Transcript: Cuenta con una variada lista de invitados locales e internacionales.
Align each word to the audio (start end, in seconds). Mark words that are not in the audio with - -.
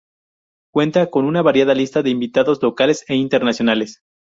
Cuenta 0.73 1.11
con 1.11 1.25
una 1.25 1.43
variada 1.43 1.75
lista 1.75 2.01
de 2.01 2.09
invitados 2.09 2.59
locales 2.63 3.05
e 3.07 3.13
internacionales. 3.13 4.01